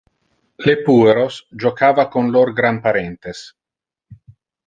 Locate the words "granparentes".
2.61-3.43